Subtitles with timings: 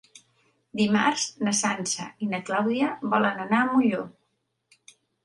[0.79, 4.01] Dimarts na Sança i na Clàudia volen anar a Molló.